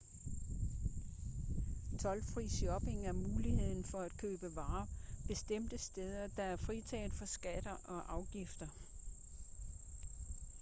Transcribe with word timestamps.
toldfri 2.01 2.47
shopping 2.49 3.05
er 3.07 3.11
muligheden 3.11 3.83
for 3.83 3.99
at 4.01 4.17
købe 4.17 4.55
varer 4.55 4.85
bestemte 5.27 5.77
steder 5.77 6.27
der 6.27 6.43
er 6.43 6.55
fritaget 6.55 7.13
for 7.13 7.25
skatter 7.25 7.75
og 7.85 8.13
afgifter 8.13 8.67